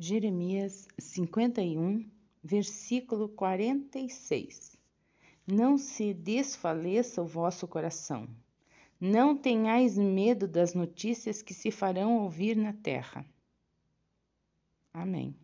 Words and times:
Jeremias 0.00 0.86
51, 0.96 2.08
versículo 2.40 3.28
46. 3.30 4.78
Não 5.44 5.76
se 5.76 6.14
desfaleça 6.14 7.20
o 7.20 7.26
vosso 7.26 7.66
coração. 7.66 8.28
Não 9.00 9.36
tenhais 9.36 9.98
medo 9.98 10.46
das 10.46 10.72
notícias 10.72 11.42
que 11.42 11.52
se 11.52 11.72
farão 11.72 12.22
ouvir 12.22 12.56
na 12.56 12.72
terra. 12.72 13.26
Amém. 14.94 15.34